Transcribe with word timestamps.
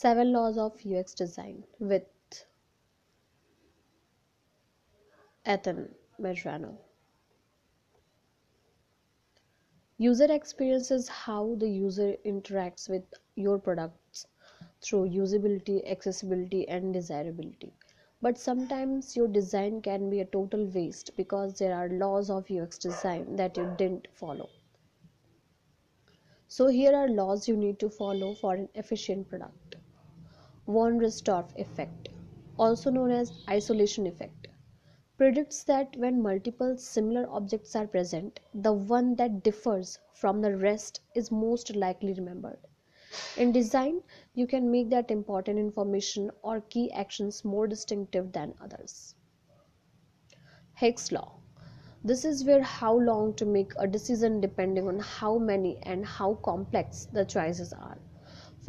Seven 0.00 0.32
Laws 0.32 0.56
of 0.56 0.80
UX 0.86 1.12
Design 1.12 1.62
with 1.78 2.04
Ethan 5.46 5.94
Medrano. 6.18 6.78
User 9.98 10.32
experience 10.32 10.90
is 10.90 11.06
how 11.06 11.54
the 11.56 11.68
user 11.68 12.16
interacts 12.24 12.88
with 12.88 13.02
your 13.34 13.58
products 13.58 14.26
through 14.80 15.10
usability, 15.10 15.86
accessibility, 15.86 16.66
and 16.66 16.94
desirability. 16.94 17.74
But 18.22 18.38
sometimes 18.38 19.14
your 19.14 19.28
design 19.28 19.82
can 19.82 20.08
be 20.08 20.20
a 20.20 20.24
total 20.24 20.64
waste 20.64 21.14
because 21.14 21.58
there 21.58 21.74
are 21.74 21.90
laws 21.90 22.30
of 22.30 22.50
UX 22.50 22.78
design 22.78 23.36
that 23.36 23.54
you 23.58 23.74
didn't 23.76 24.08
follow. 24.14 24.48
So, 26.48 26.68
here 26.68 26.96
are 26.96 27.08
laws 27.10 27.46
you 27.46 27.54
need 27.54 27.78
to 27.80 27.90
follow 27.90 28.32
for 28.32 28.54
an 28.54 28.70
efficient 28.74 29.28
product. 29.28 29.69
Von 30.70 30.98
Restorff 31.00 31.52
effect, 31.56 32.10
also 32.56 32.90
known 32.90 33.10
as 33.10 33.32
isolation 33.48 34.06
effect, 34.06 34.46
predicts 35.18 35.64
that 35.64 35.96
when 35.96 36.22
multiple 36.22 36.76
similar 36.76 37.28
objects 37.28 37.74
are 37.74 37.88
present, 37.88 38.38
the 38.54 38.72
one 38.72 39.16
that 39.16 39.42
differs 39.42 39.98
from 40.12 40.40
the 40.40 40.56
rest 40.56 41.00
is 41.16 41.32
most 41.32 41.74
likely 41.74 42.12
remembered. 42.12 42.60
In 43.36 43.50
design, 43.50 44.00
you 44.34 44.46
can 44.46 44.70
make 44.70 44.90
that 44.90 45.10
important 45.10 45.58
information 45.58 46.30
or 46.42 46.60
key 46.60 46.92
actions 46.92 47.44
more 47.44 47.66
distinctive 47.66 48.30
than 48.30 48.54
others. 48.60 49.16
Hicks 50.76 51.10
law. 51.10 51.40
This 52.04 52.24
is 52.24 52.44
where 52.44 52.62
how 52.62 52.96
long 52.96 53.34
to 53.34 53.44
make 53.44 53.72
a 53.76 53.88
decision 53.88 54.40
depending 54.40 54.86
on 54.86 55.00
how 55.00 55.36
many 55.36 55.78
and 55.82 56.06
how 56.06 56.34
complex 56.34 57.06
the 57.06 57.24
choices 57.24 57.72
are. 57.72 57.98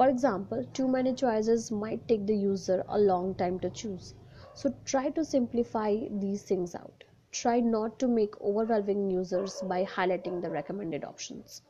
For 0.02 0.10
example, 0.10 0.66
too 0.74 0.88
many 0.88 1.14
choices 1.14 1.70
might 1.70 2.08
take 2.08 2.26
the 2.26 2.36
user 2.36 2.84
a 2.88 2.98
long 2.98 3.36
time 3.36 3.60
to 3.60 3.70
choose. 3.70 4.16
So 4.56 4.74
try 4.84 5.12
to 5.12 5.24
simplify 5.24 6.08
these 6.10 6.42
things 6.42 6.74
out. 6.74 7.04
Try 7.32 7.60
not 7.60 8.00
to 8.00 8.08
make 8.08 8.42
overwhelming 8.42 9.12
users 9.12 9.62
by 9.62 9.86
highlighting 9.86 10.42
the 10.42 10.50
recommended 10.50 11.04
options. 11.04 11.62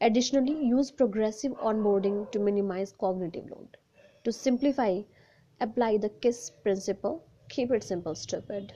Additionally, 0.00 0.66
use 0.66 0.90
progressive 0.90 1.52
onboarding 1.52 2.32
to 2.32 2.40
minimize 2.40 2.90
cognitive 2.90 3.48
load. 3.48 3.76
To 4.24 4.32
simplify, 4.32 5.02
apply 5.60 5.98
the 5.98 6.08
KISS 6.08 6.50
principle 6.64 7.22
keep 7.48 7.70
it 7.70 7.84
simple, 7.84 8.16
stupid. 8.16 8.72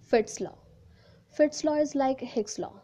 Fitts 0.00 0.40
law. 0.40 0.58
Fitts 1.30 1.62
law 1.62 1.74
is 1.74 1.94
like 1.94 2.18
Hicks 2.18 2.58
law, 2.58 2.82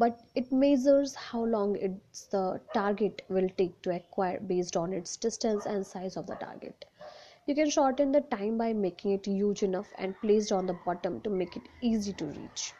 but 0.00 0.20
it 0.34 0.50
measures 0.52 1.14
how 1.14 1.44
long 1.44 1.76
it's 1.76 2.26
the 2.26 2.60
target 2.74 3.22
will 3.28 3.48
take 3.58 3.80
to 3.82 3.94
acquire 3.94 4.40
based 4.40 4.76
on 4.76 4.92
its 4.92 5.16
distance 5.16 5.66
and 5.66 5.86
size 5.86 6.16
of 6.16 6.26
the 6.26 6.36
target. 6.36 6.86
You 7.46 7.54
can 7.54 7.70
shorten 7.70 8.12
the 8.12 8.22
time 8.22 8.58
by 8.58 8.72
making 8.72 9.12
it 9.12 9.26
huge 9.26 9.62
enough 9.62 9.92
and 9.98 10.20
placed 10.20 10.52
on 10.52 10.66
the 10.66 10.78
bottom 10.86 11.20
to 11.22 11.30
make 11.30 11.56
it 11.56 11.68
easy 11.82 12.12
to 12.14 12.26
reach. 12.26 12.72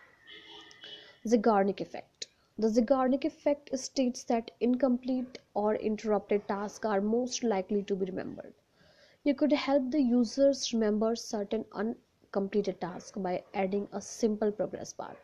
Zeigarnik 1.26 1.80
effect. 1.80 2.28
The 2.58 2.68
Zeigarnik 2.68 3.24
effect 3.24 3.78
states 3.78 4.24
that 4.24 4.50
incomplete 4.60 5.38
or 5.54 5.76
interrupted 5.76 6.48
tasks 6.48 6.84
are 6.84 7.00
most 7.00 7.44
likely 7.44 7.82
to 7.84 7.96
be 7.96 8.06
remembered. 8.06 8.54
You 9.24 9.34
could 9.34 9.52
help 9.52 9.90
the 9.90 10.00
users 10.02 10.72
remember 10.72 11.16
certain 11.16 11.64
uncompleted 11.72 12.80
tasks 12.80 13.18
by 13.18 13.44
adding 13.54 13.88
a 13.92 14.00
simple 14.00 14.52
progress 14.52 14.92
bar. 14.92 15.16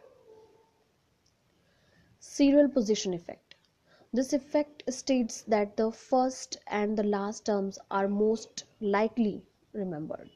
Serial 2.29 2.69
position 2.69 3.15
effect. 3.15 3.55
This 4.13 4.33
effect 4.33 4.83
states 4.93 5.43
that 5.43 5.77
the 5.77 5.93
first 5.93 6.59
and 6.67 6.99
the 6.99 7.05
last 7.05 7.47
terms 7.47 7.79
are 7.91 8.09
most 8.09 8.65
likely 8.81 9.45
remembered. 9.73 10.29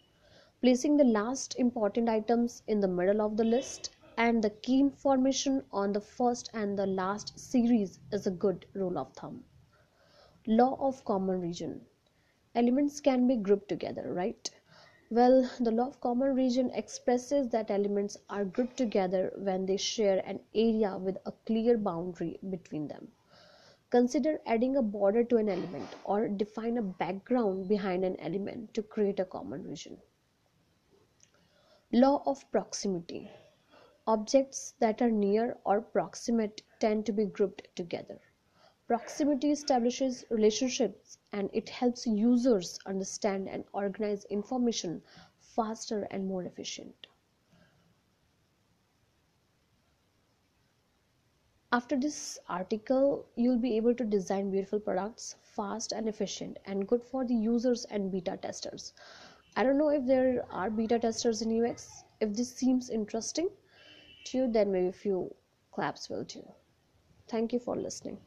Placing 0.63 0.97
the 0.97 1.05
last 1.05 1.59
important 1.59 2.09
items 2.09 2.63
in 2.69 2.81
the 2.81 2.89
middle 2.89 3.21
of 3.21 3.37
the 3.37 3.45
list 3.45 3.91
and 4.17 4.43
the 4.43 4.51
key 4.51 4.81
information 4.81 5.65
on 5.73 5.93
the 5.93 6.01
first 6.01 6.49
and 6.55 6.79
the 6.79 6.87
last 6.87 7.39
series 7.39 7.99
is 8.13 8.27
a 8.27 8.31
good 8.31 8.65
rule 8.73 8.97
of 8.97 9.13
thumb. 9.13 9.45
Law 10.47 10.77
of 10.81 11.05
common 11.05 11.41
region. 11.41 11.85
Elements 12.55 13.01
can 13.01 13.27
be 13.27 13.37
grouped 13.37 13.69
together, 13.69 14.13
right? 14.13 14.49
Well, 15.11 15.51
the 15.59 15.73
law 15.73 15.89
of 15.89 16.01
common 16.01 16.37
region 16.37 16.71
expresses 16.71 17.49
that 17.51 17.71
elements 17.71 18.17
are 18.31 18.45
grouped 18.45 18.77
together 18.77 19.33
when 19.37 19.67
they 19.67 19.77
share 19.77 20.25
an 20.25 20.41
area 20.55 20.97
with 20.97 21.19
a 21.27 21.33
clear 21.33 21.77
boundary 21.77 22.39
between 22.49 22.89
them. 22.89 23.13
Consider 23.91 24.41
adding 24.47 24.77
a 24.77 24.83
border 24.83 25.25
to 25.25 25.37
an 25.37 25.49
element 25.49 25.89
or 26.05 26.29
define 26.29 26.79
a 26.79 26.83
background 26.83 27.69
behind 27.69 28.05
an 28.05 28.19
element 28.21 28.73
to 28.75 28.83
create 28.83 29.19
a 29.19 29.25
common 29.25 29.65
region. 29.65 30.01
Law 31.93 32.23
of 32.25 32.51
proximity. 32.53 33.31
Objects 34.07 34.75
that 34.79 35.03
are 35.03 35.11
near 35.11 35.59
or 35.65 35.83
proximate 35.83 36.63
tend 36.79 37.05
to 37.07 37.13
be 37.13 37.27
grouped 37.27 37.69
together. 37.75 38.21
Proximity 38.91 39.53
establishes 39.53 40.25
relationships 40.31 41.19
and 41.31 41.49
it 41.53 41.69
helps 41.69 42.09
users 42.09 42.77
understand 42.87 43.49
and 43.49 43.63
organize 43.73 44.25
information 44.25 45.01
faster 45.39 46.09
and 46.11 46.27
more 46.27 46.43
efficient. 46.43 47.07
After 51.71 51.97
this 51.97 52.41
article, 52.49 53.27
you'll 53.37 53.61
be 53.61 53.77
able 53.77 53.95
to 53.95 54.05
design 54.05 54.51
beautiful 54.51 54.81
products 54.81 55.37
fast 55.41 55.93
and 55.93 56.09
efficient 56.09 56.59
and 56.65 56.89
good 56.89 57.05
for 57.05 57.25
the 57.25 57.37
users 57.37 57.85
and 57.85 58.11
beta 58.11 58.39
testers. 58.43 58.93
I 59.55 59.63
don't 59.63 59.79
know 59.79 59.91
if 59.91 60.05
there 60.05 60.45
are 60.51 60.69
beta 60.69 60.99
testers 60.99 61.43
in 61.43 61.65
UX. 61.65 62.03
If 62.21 62.35
this 62.35 62.53
seems 62.53 62.91
interesting 62.91 63.51
to 64.25 64.39
you, 64.39 64.51
then 64.51 64.73
maybe 64.73 64.89
a 64.89 64.93
few 64.93 65.33
claps 65.71 66.09
will 66.09 66.25
do. 66.25 66.43
Thank 67.29 67.53
you 67.53 67.61
for 67.61 67.77
listening. 67.77 68.19